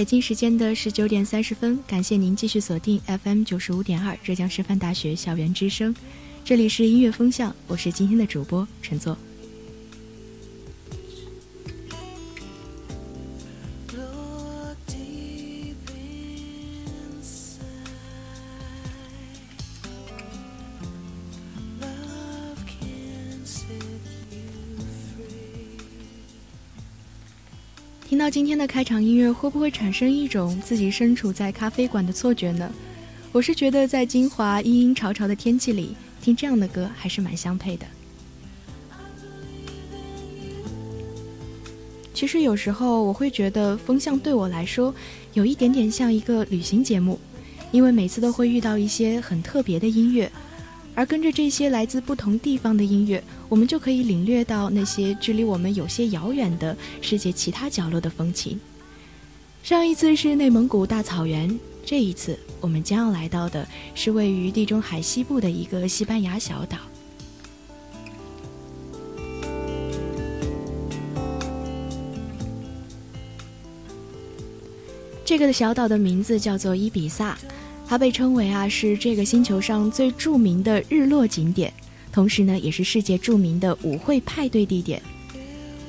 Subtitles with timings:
[0.00, 5.94] 北京时间的十九点三十分，感谢您继续锁定 FM 九十五点二浙江师范大学校园之声，
[6.42, 9.14] 这里是音乐风向，我是今天的主播陈作。
[28.30, 32.70] 今天的开场音乐，会不会产生一种自己身处在咖啡馆的错觉呢？
[33.32, 37.84] 我是觉得在金华阴阴潮潮的天气里听这样的歌还是蛮相配的。
[42.14, 44.94] 其实有时候我会觉得风向对我来说
[45.32, 47.18] 有一点点像一个旅行节目，
[47.72, 50.30] 因为每次都会遇到一些很特别的音乐。
[51.00, 58.60] 而跟着这些来自不同地方的音乐，我们就可以领略到那些距离我们有些遥远的世界其他角落的风情。
[59.62, 66.76] 上一次是内蒙古大草原，这一次我们将要来到的是位于地中海西部的一个西班牙小岛。
[75.24, 77.38] 这个小岛的名字叫做伊比萨。
[77.90, 81.72] 它被称为啊是这个星球上最著名的日落景点，
[82.12, 85.02] 同时呢也是世界著名的舞会派对地点。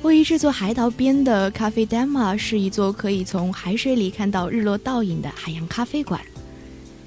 [0.02, 6.20] 位于这座海岛边的咖啡 Dama 是一座可以从海水里看到日落倒影的海洋咖啡馆，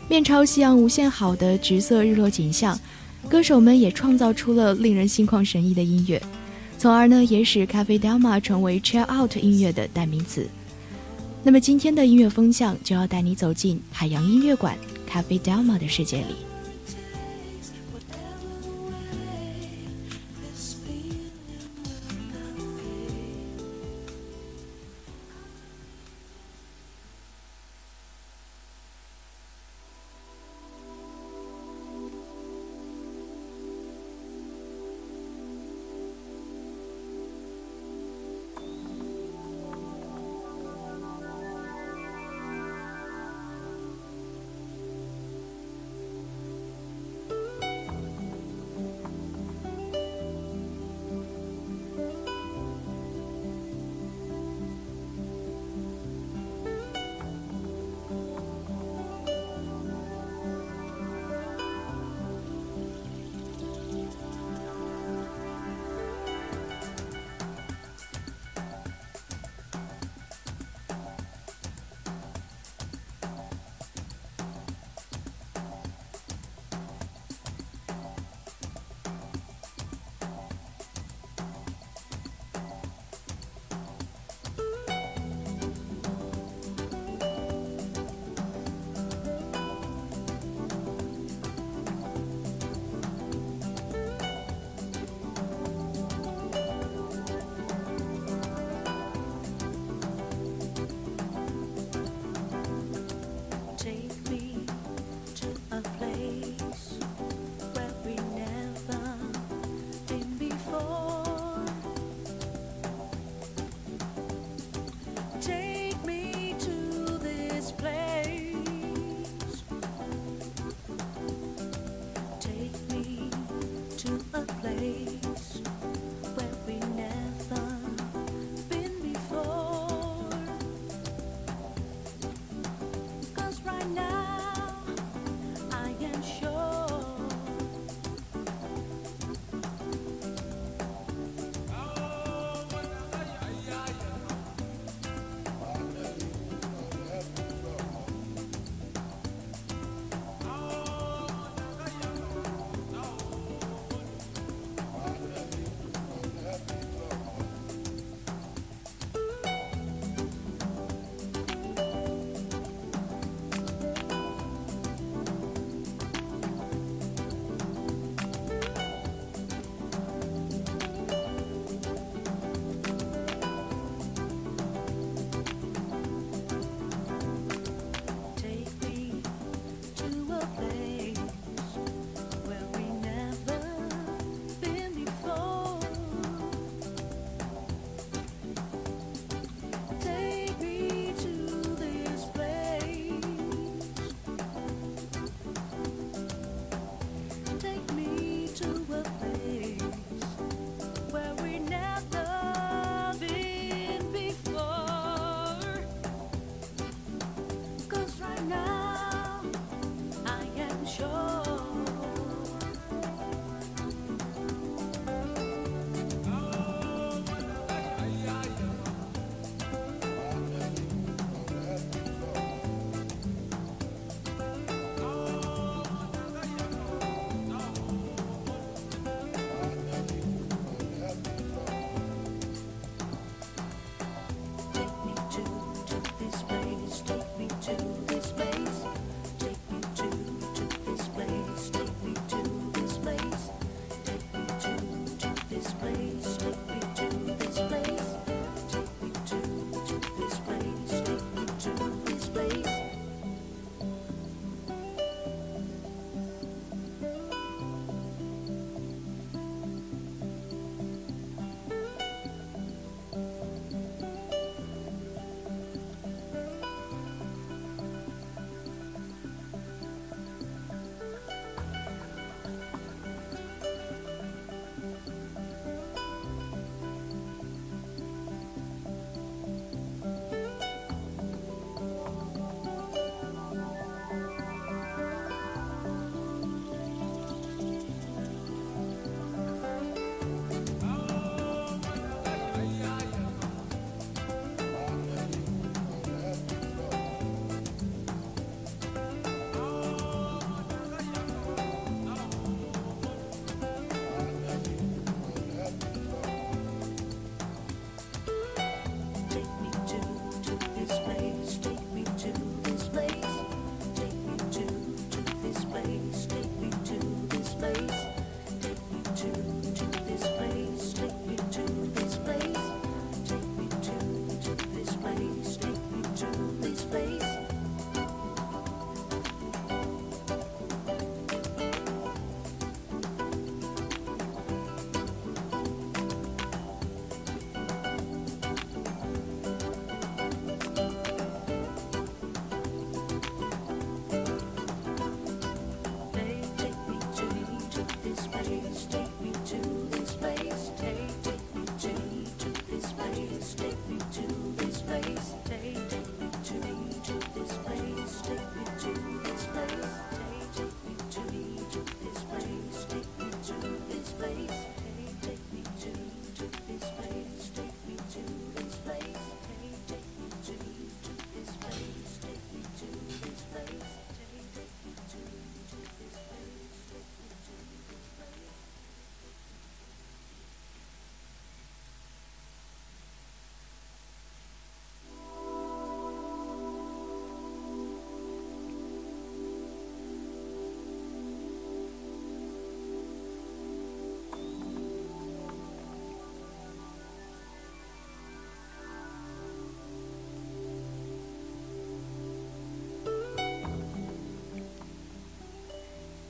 [0.07, 2.79] 面朝夕阳无限好的橘色日落景象，
[3.27, 6.21] 歌手们也创造出了令人心旷神怡的音乐，
[6.77, 10.47] 从而呢也使咖啡 Dama 成为 Chill Out 音乐的代名词。
[11.43, 14.75] 那么今天的音乐风向就要带你走进海洋音乐馆
[15.05, 16.54] 咖啡 Delma 的世界里。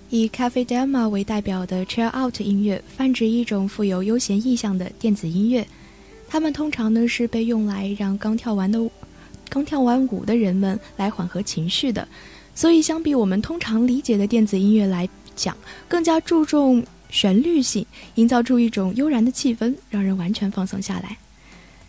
[0.10, 5.66] 以 Cafe Dama 为代表的 Chill Out 音乐，泛指一种富有悠闲意象的电子音乐。
[6.28, 8.80] 它们通常呢是被用来让刚跳完的
[9.50, 12.08] 刚跳完舞的人们来缓和情绪的。
[12.54, 15.58] 所以，相比我们通常理解的电子音乐来讲，
[15.88, 17.86] 更加注重旋律性，
[18.16, 21.18] 营造出一种悠然的气氛，让人完全放松下来。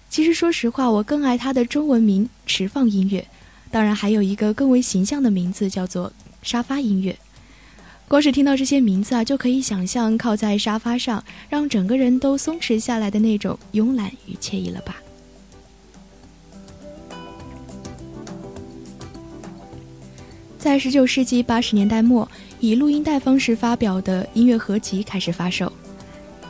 [0.08, 3.26] 其实，说实话，我更爱它的中文名“持放音乐”，
[3.70, 7.16] 当然还有一个更为形象的名字，叫做“沙发音乐”。
[8.08, 14.96] 光是听到这些名字啊，就可以想象靠在沙发上，让整个人都松弛下来的那种慵懒与惬意了吧？
[20.56, 22.28] 在十九世纪八十年代末，
[22.60, 25.72] 以录音带方式发表的音乐合集开始发售。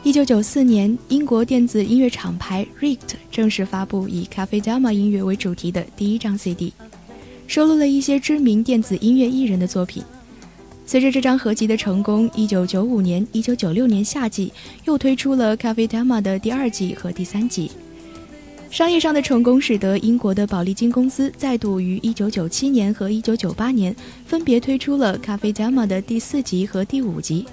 [0.03, 6.71] 一九九四年，英国电子音乐厂牌 Richt 正式发布以咖啡 Dama 音乐为主题的第一张 CD，
[7.47, 10.03] 收录了一些知名电子音乐艺人的作品。
[10.87, 14.53] 随着这张合集的成功，一九九五年、一九九六年夏季
[14.85, 17.69] 又推出了《咖啡 Dama》的第二季和第三季。
[18.71, 23.93] 商业上的成功使得英国的宝丽金公司再度于一九九七年和一九九八年
[24.25, 27.45] 分别推出了《咖啡 Dama》的第四集和第五集，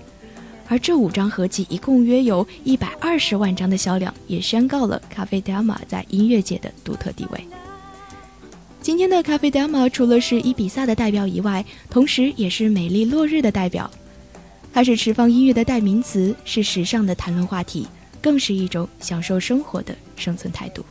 [0.68, 7.44] 而这五张合集一共约有一百二十万张的销量，也宣告了《咖啡 Dama》在音乐界的独特地位。
[8.84, 13.90] 今天的咖啡 demo 除了是伊比萨的代表以外，同时也是美丽落日的代表。
[14.74, 17.88] 它是持放音乐的代名词，是时尚的谈论话题，
[18.20, 20.84] 更是一种享受生活的生存态度。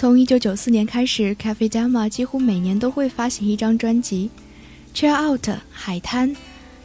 [0.00, 4.30] 从1994年开始，Cafe Dama 几乎每年都会发行一张专辑
[4.94, 6.34] ，Chill Out 海滩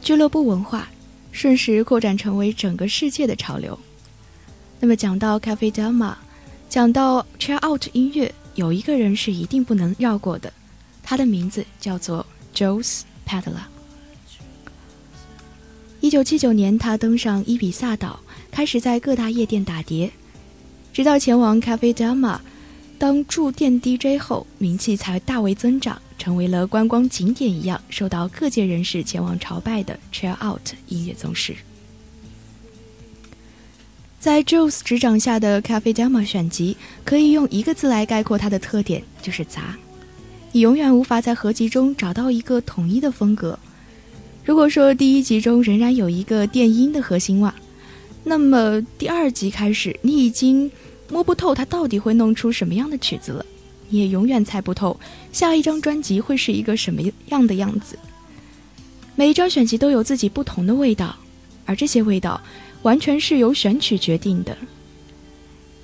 [0.02, 0.84] 俱乐部文化，
[1.32, 3.78] 瞬时扩展成为整个世界的潮流。
[4.80, 6.14] 那么讲到 Cafe Dama，
[6.68, 10.52] 讲到 Chill Out 音乐，有一个人是一定不能绕过的，
[11.02, 13.62] 他的名字叫做 Jules Padla。
[16.02, 18.20] 1979年，他登上伊比萨岛，
[18.50, 20.12] 开始在各大夜店打碟，
[20.92, 22.40] 直到前往 Cafe Dama。
[22.98, 31.54] 当驻店 DJ 后，名气才大为增长，成为了观光景点一样，受到各界人士前往朝拜的 Chill Out 音乐宗师。
[34.18, 39.76] 在 Jules 执掌下的 Cafe Dama 选集，可以用一个字来概括它的特点，就是杂。
[40.52, 43.58] 你永远无法在合集中找到一个统一的风格。
[44.42, 47.54] 如果说第一集中仍然有一个电音的核心哇，
[48.24, 50.70] 那么第二集开始，你已经。
[51.08, 53.44] 摸不透他到底会弄出什么样的曲子了，
[53.88, 54.98] 你也永远猜不透
[55.32, 57.98] 下一张专辑会是一个什么样的样子。
[59.14, 61.16] 每一张选集都有自己不同的味道，
[61.64, 62.40] 而这些味道
[62.82, 64.56] 完全是由选曲决定的。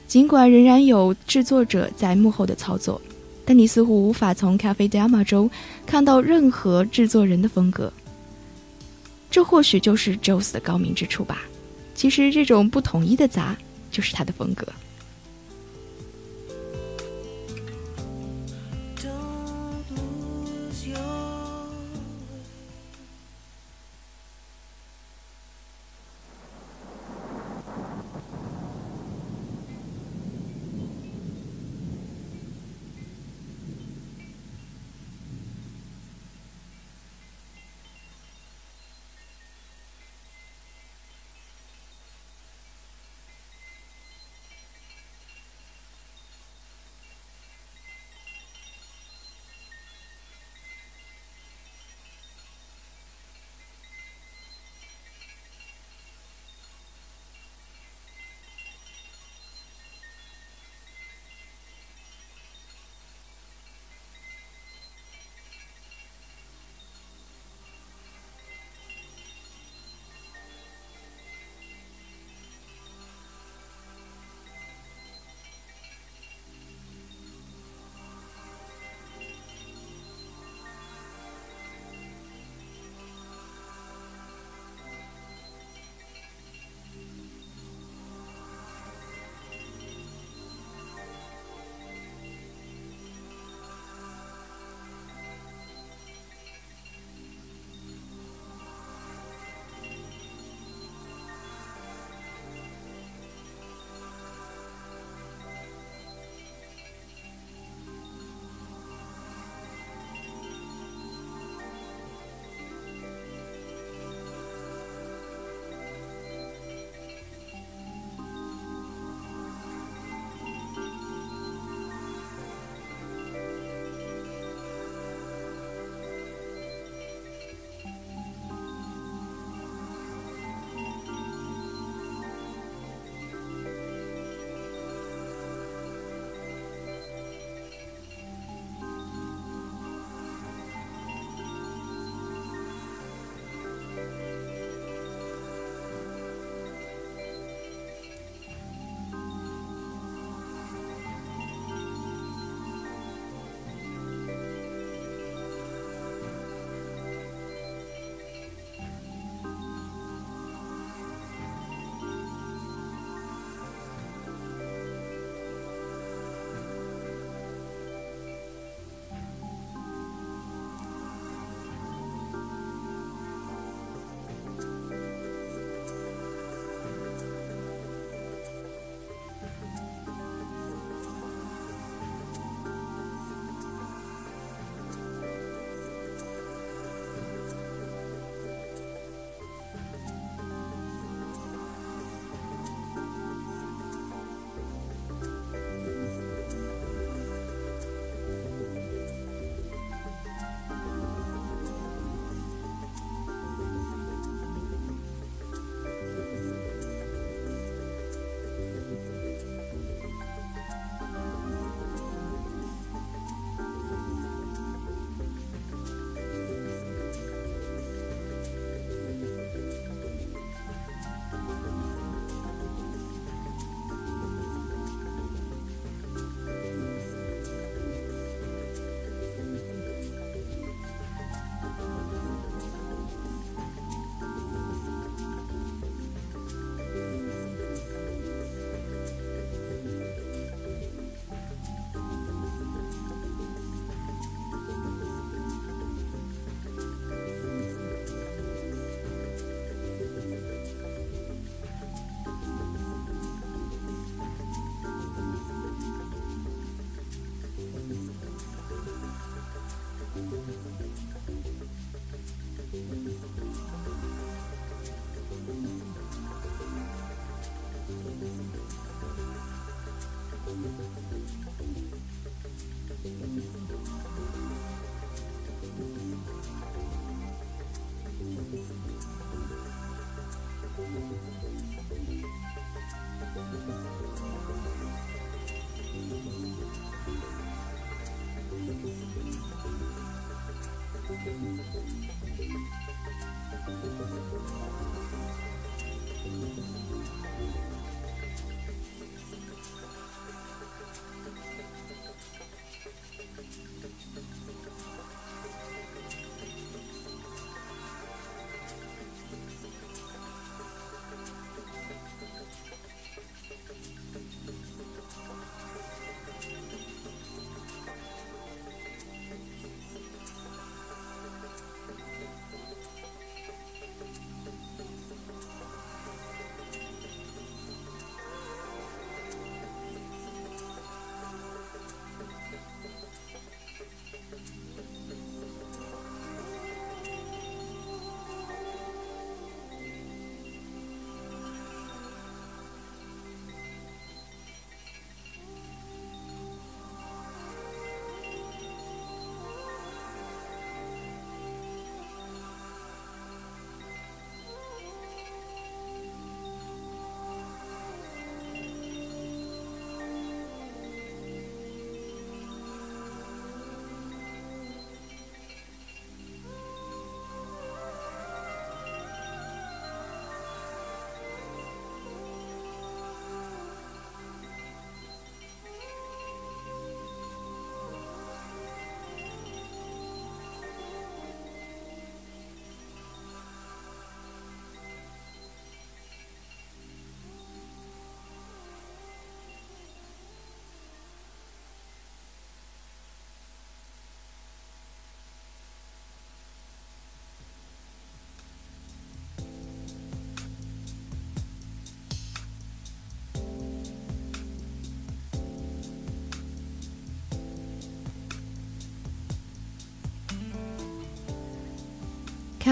[0.06, 3.00] 尽管仍然有制作者在幕后的操作，
[3.46, 5.50] 但你似乎无法从《咖啡 Dama》中
[5.86, 7.90] 看到任何制作人的风格。
[9.30, 11.42] 这或许就是 Joes 的高明之处吧。
[11.94, 13.56] 其实这种不统一的杂
[13.90, 14.66] 就是他的风格。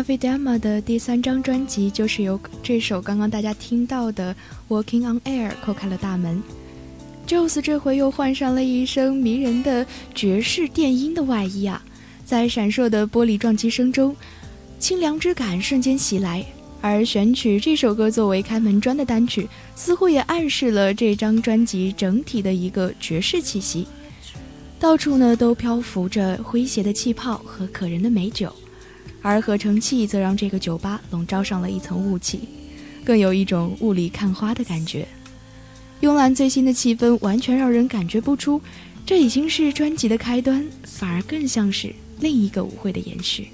[0.00, 4.34] Cafe Dama 的第三张专辑就是由这首刚刚大家听到的
[4.74, 6.42] 《Walking on Air》叩开了大门。
[7.26, 11.84] Jones 这回又换上了一身迷人的爵士电音的外衣啊，
[12.24, 14.16] 在闪烁的玻璃撞击声中，
[14.78, 16.42] 清凉之感瞬间袭来。
[16.80, 23.86] 而选取这首歌作为开门砖的单曲，似乎也暗示了这张专辑整体的一个爵士气息。
[24.78, 28.50] 到处呢都漂浮着诙谐的气泡和可人的美酒。
[29.22, 32.40] 而合成器则让这个酒吧笼罩上了一层雾气，
[33.04, 35.06] 更有一种雾里看花的感觉。
[36.00, 38.60] 慵懒最新的气氛完全让人感觉不出，
[39.04, 43.48] 这已经是专辑的开端，反而更像是另一个舞会的延续。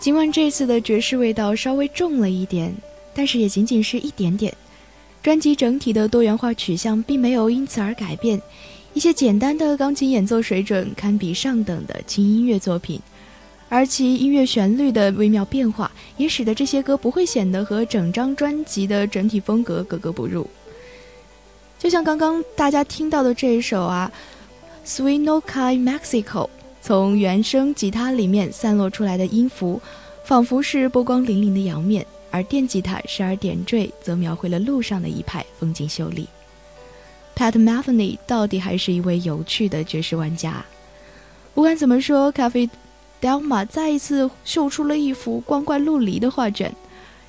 [0.00, 2.74] 尽管这次的爵士味道稍微重了一点，
[3.14, 4.52] 但是也仅仅是一点点。
[5.22, 8.40] 专辑整体的多元化取向并没有因此而改变，
[8.94, 12.98] 一些简单的钢琴演奏水准堪比上等的轻音乐作品，
[13.68, 20.48] 而其音乐旋律的微妙变化也使得这些歌不会显得和整张专辑的整体风格格格不入。
[21.78, 24.10] 就像刚刚大家听到的这一首啊，
[24.88, 26.46] 《Sweet No Kai Mexico》。
[26.82, 29.80] 从原声吉他里面散落出来的音符，
[30.24, 36.26] 仿佛是波光粼粼的阳面；而电吉他时而点缀，则描绘了路上的一派风景秀丽。
[37.36, 40.64] Pat Metheny 到底还是一位有趣的爵士玩家。
[41.54, 42.68] 不管怎么说，咖啡
[43.20, 46.74] Delma 再一次秀出了一幅光怪陆离的画卷。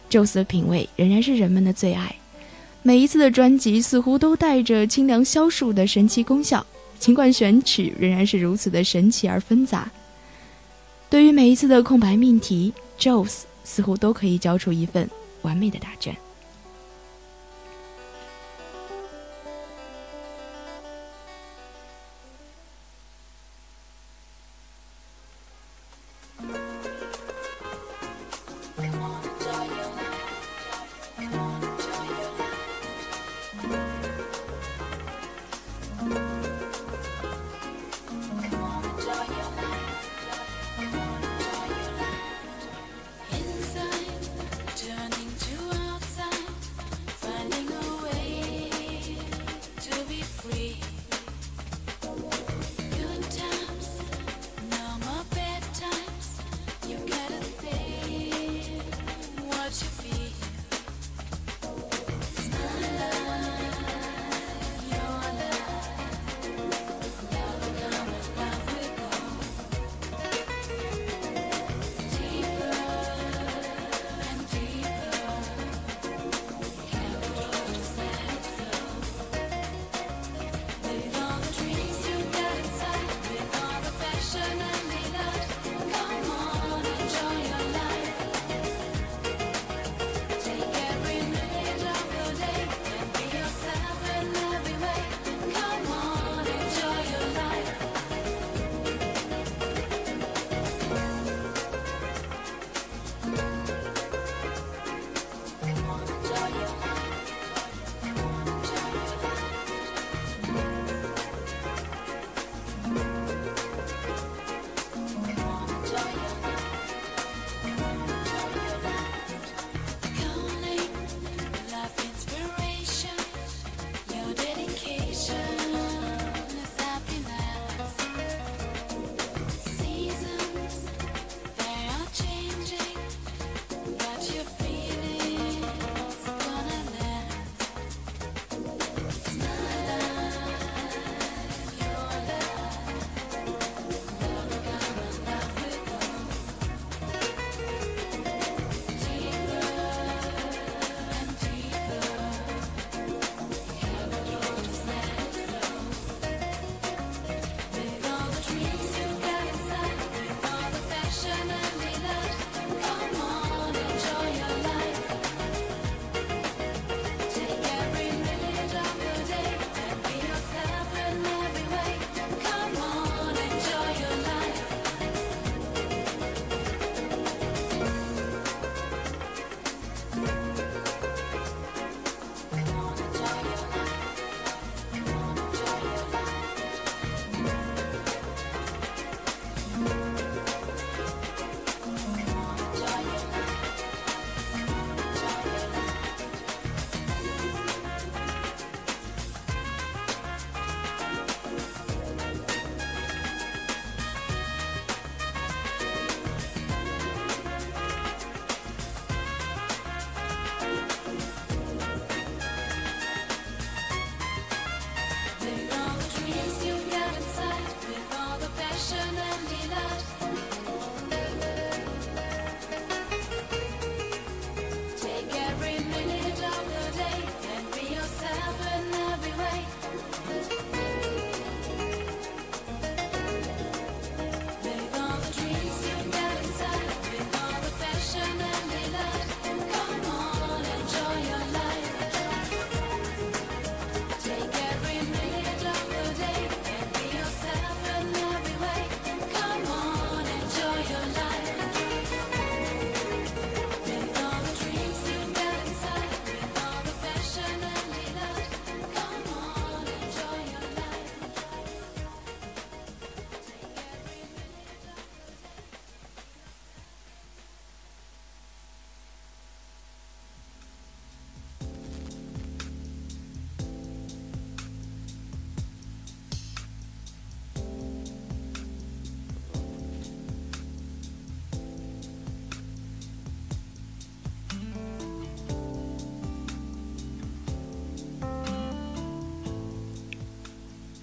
[0.10, 2.14] 宙斯的品味仍然是人们的最爱。
[2.82, 6.66] 每一次的专辑似乎都带着清凉消暑的神奇功效。
[7.02, 9.90] 尽管选曲仍然是如此的神奇而纷杂，
[11.10, 15.10] 对于每一次的空白命题，Joes 似乎都可以交出一份
[15.42, 16.16] 完美的答卷。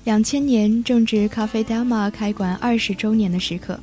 [0.09, 3.79] 两千年正值咖啡 Dama 开馆二十周年的时刻，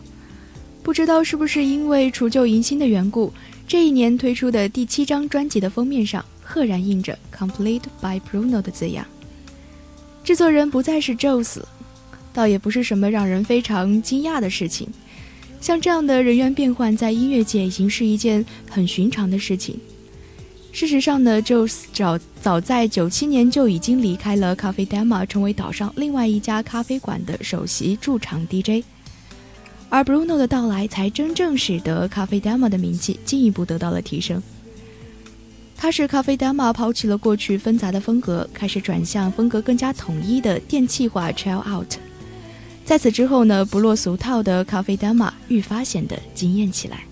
[0.81, 3.31] 不知道是不是因为除旧迎新的缘故，
[3.67, 9.05] 这一年推出的第七张专辑的封面上赫然印着 “Complete by Bruno” 的字样。
[10.23, 11.61] 制作人不再是 Joes，
[12.33, 14.87] 倒也不是什么让人非常惊讶的事情。
[15.61, 19.79] 像这样的人员变换，在音乐界已经是一件很寻常的事情。
[20.75, 28.83] 事实上呢，Joes 早早在九七年就已经离开了咖啡 Dama，成为岛上另外一家咖啡馆的首席驻场 DJ，
[29.87, 34.43] 而 Bruno 的到来才真正使得咖啡 Dama 的名气进一步得到了提升。
[35.77, 41.93] 他使咖啡 Dama 抛弃了过去纷杂的风格，开始转向风格更加统一的电气化 Chill Out。
[42.83, 47.05] 在此之后呢，不落俗套的咖啡 Dama 愈发显得惊艳起来。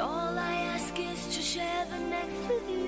[0.00, 2.83] all I ask is to share the next with you.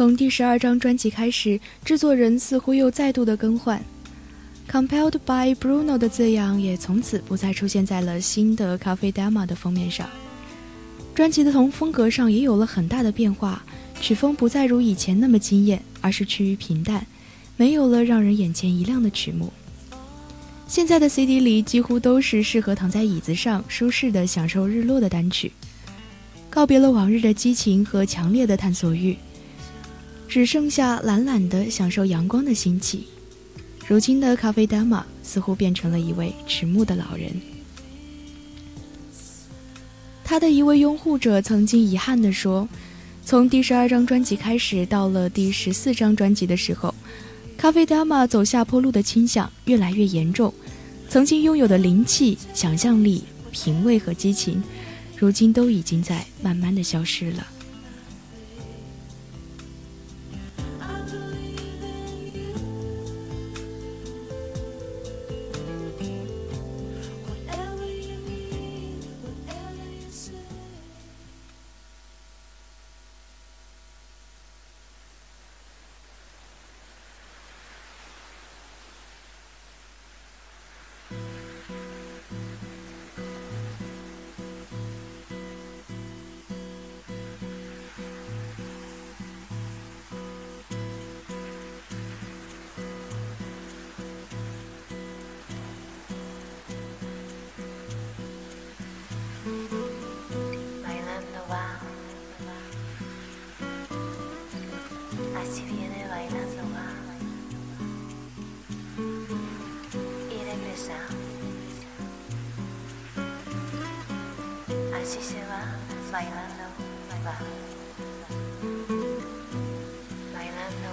[0.00, 3.78] 从第十二张专辑开始，制作人似乎又再度的更换
[4.66, 10.08] ，“Compelled by Bruno” 的字样也从此不再出现在了新的《咖啡 Dama》的封面上。
[11.14, 13.62] 专辑的从风格上也有了很大的变化，
[14.00, 17.06] 曲风不再如以前那么惊艳，而是趋于平淡，
[17.58, 19.52] 没有了让人眼前一亮的曲目。
[20.66, 25.52] 现在的 CD 里几乎都是适合躺在椅子上舒适的享受日落的单曲，
[26.48, 29.14] 告别了往日的激情和强烈的探索欲，
[30.30, 33.02] 只剩下懒懒的享受阳光的心情。
[33.88, 37.32] 如今的咖啡 Dama 似乎变成了一位迟暮的老人。
[40.24, 42.68] 他的一位拥护者曾经遗憾地说
[43.26, 46.94] ：“从第十二张专辑开始，到了第十四张专辑的时候。”
[47.58, 50.54] 咖啡 Dama 走下坡路的倾向越来越严重，
[51.08, 54.62] 曾经拥有的灵气、想象力、品味和激情，
[55.18, 57.44] 如今都已经在慢慢的消失了。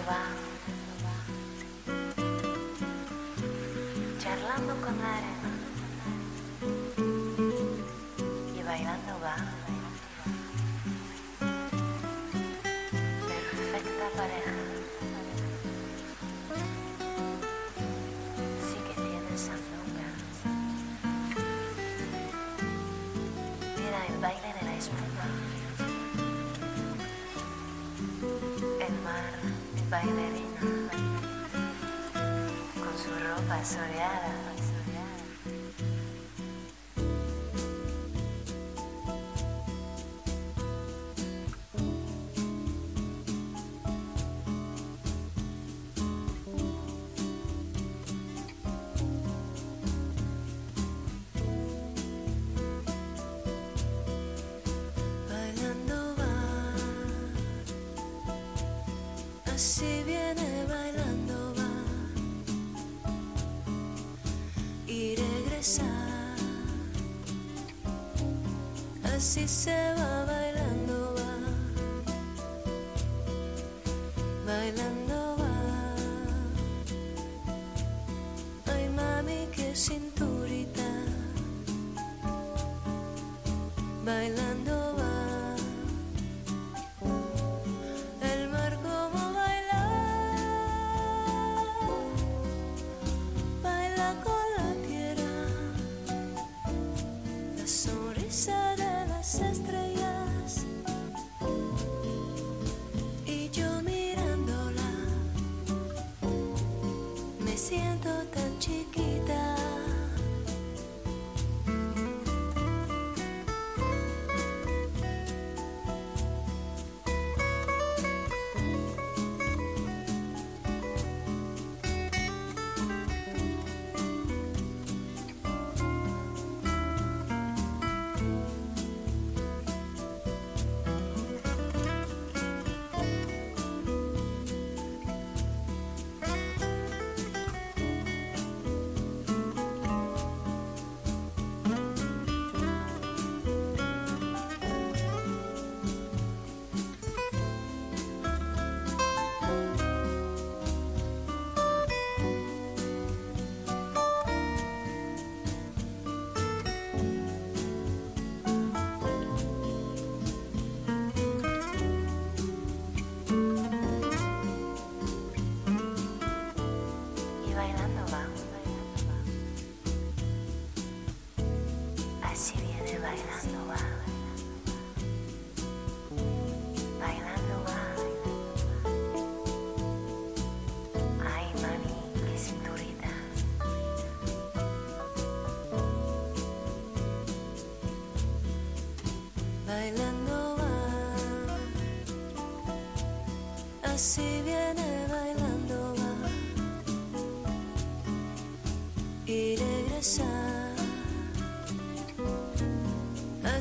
[0.08, 0.22] va.
[4.20, 5.37] Charlando con Ares.
[33.58, 34.37] paso de hadas.
[107.70, 108.47] 天都大。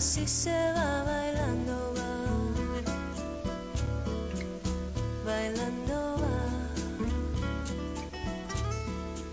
[0.07, 2.13] Así se va bailando va,
[5.25, 6.47] bailando va,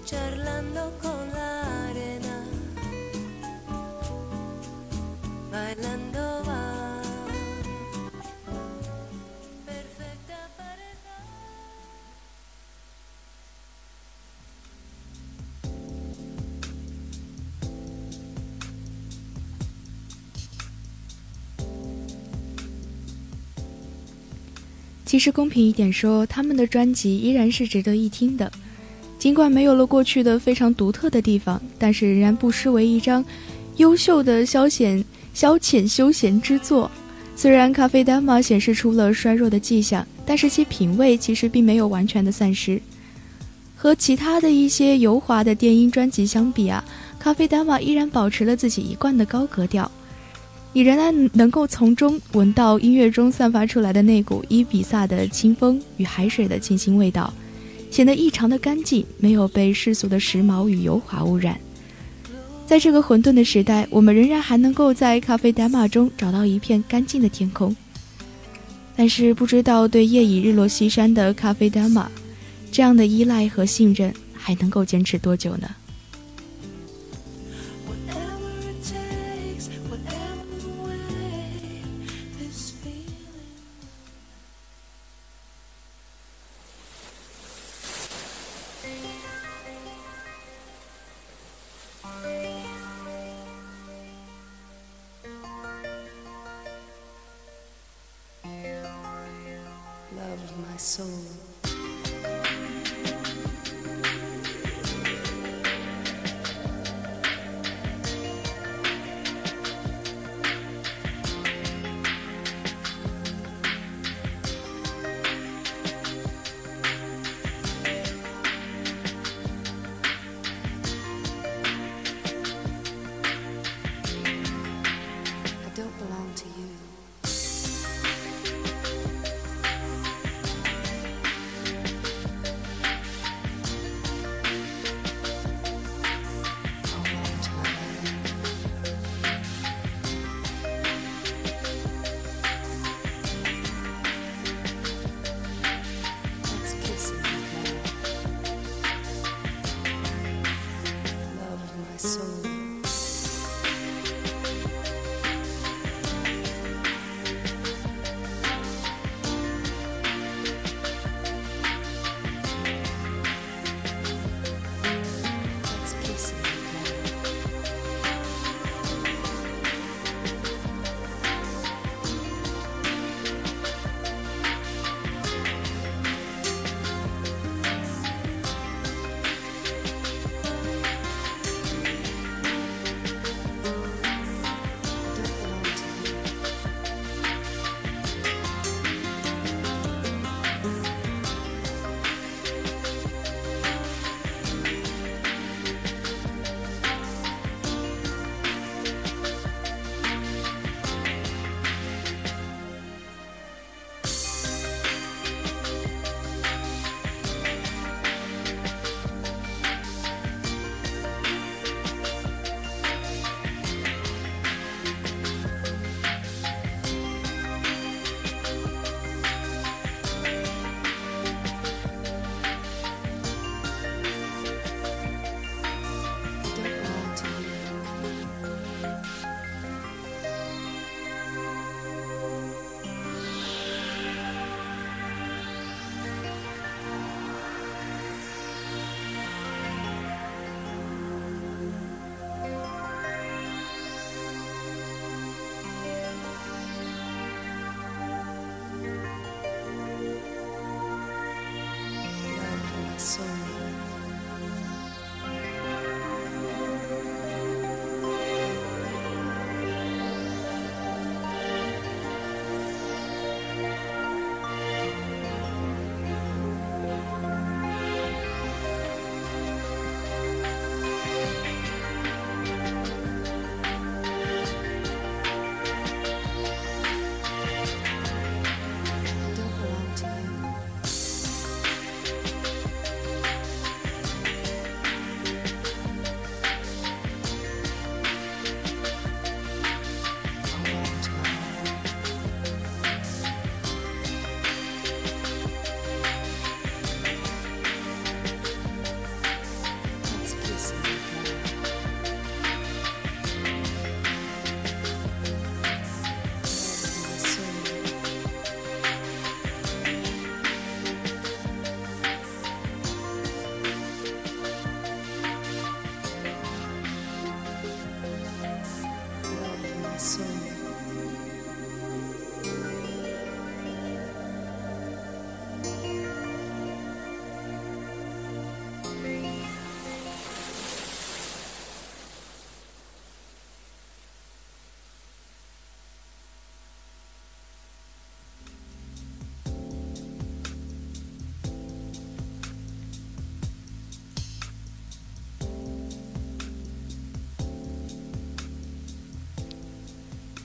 [0.04, 1.63] charlando con la
[25.14, 28.52] 其实公平一点说，他们的专辑依然是值得一听的，
[29.20, 33.24] 尽管没有了过去的非常独特的地方，但是仍然不失为一张
[33.78, 36.90] 优秀的消遣消遣休闲之作。
[37.36, 42.82] 虽然咖啡丹玛显示出了衰弱的迹象，但是其品味其实并没有完全的散失。
[43.76, 46.84] 和其他的一些油滑的电音专辑相比啊，
[47.20, 49.92] 咖啡丹玛依然保持了自己一贯的高格调。
[50.76, 57.32] 你仍然能够从中闻到音乐中散发出来的那股伊比萨的清风与海水的清新味道，
[57.92, 61.56] 显得异常的干净，没有被世俗的时髦与油滑污染。
[62.66, 67.76] 在这个混沌的时代，我们仍然还能够在咖啡丹玛中找到一片干净的天空。
[68.96, 72.10] 但是，不知道对夜已日落西山的咖啡丹玛，
[72.72, 75.70] 这样的依赖和信任还能够坚持多久呢？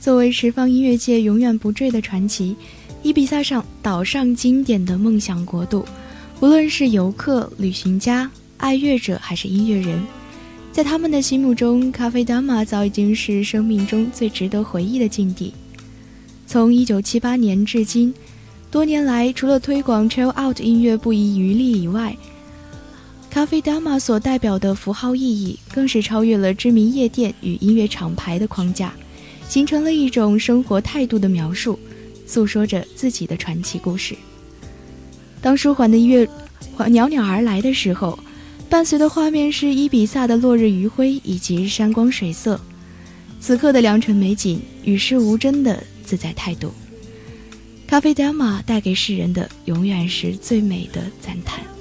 [0.09, 2.57] 作为十方音乐界永远不坠的传奇，
[3.03, 5.85] 伊比萨上岛上经典的梦想国度，
[6.41, 10.03] 无论是游客、旅行家、爱乐者还是音乐人，
[10.73, 15.53] 在他们的心目中，咖啡达玛早已经是生命中最值得回忆的境地。
[16.47, 18.15] 从1978年至今，
[18.71, 22.17] 多年来，除了推广 Chill Out 音乐不遗余力以外，
[23.29, 28.95] 咖啡达玛所代表的符号意义，更是超越了知名夜店与音乐厂牌的框架，
[29.49, 31.79] 形成了一种生活态度的描述，
[32.27, 34.15] 诉说着自己的传奇故事。
[35.41, 36.29] 当舒缓的音乐
[36.89, 38.19] 袅袅而来的时候，
[38.69, 42.61] 伴随的画面是伊比萨的落日余晖以及山光水色，
[43.41, 46.73] 此刻的良辰美景，与世无争的自在态度。
[47.87, 51.78] 咖啡达玛带给世人的，永远是最美的赞叹。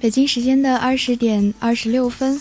[0.00, 2.40] 北京时间的二十点二十六分，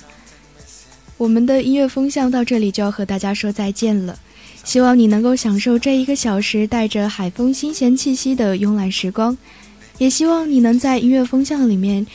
[1.17, 4.17] 我们的音乐风向到这里就要和大家说再见了。
[4.63, 9.37] 希望你能够享受这一个小时带着海风新鲜气息的慵懒时光，
[9.97, 12.07] 也希望你能在音乐风向里面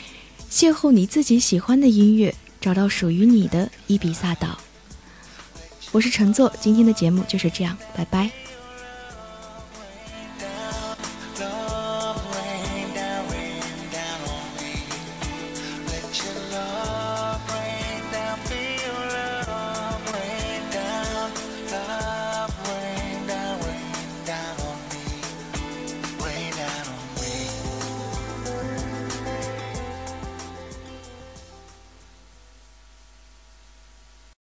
[0.49, 4.57] 邂逅你自己喜欢的音乐，找到属于你的伊比萨岛。
[5.91, 8.44] 我是陈作，今天的节目就是这样，拜拜。